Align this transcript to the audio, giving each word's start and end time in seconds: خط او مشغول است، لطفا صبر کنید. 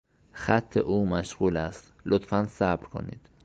خط 0.33 0.77
او 0.77 1.05
مشغول 1.09 1.57
است، 1.57 1.93
لطفا 2.05 2.45
صبر 2.49 2.85
کنید. 2.85 3.29